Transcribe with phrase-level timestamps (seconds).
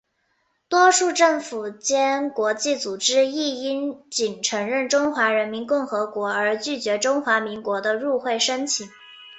[0.67, 8.89] 多数政府间国际组织亦因仅承认中华人民共和国而拒绝中华民国的入会申请。